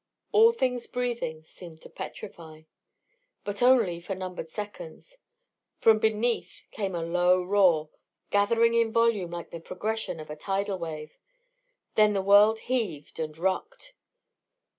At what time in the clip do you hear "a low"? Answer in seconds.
6.95-7.39